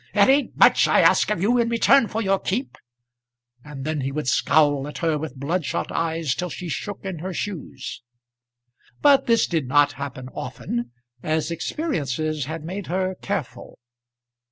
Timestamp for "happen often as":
9.91-11.51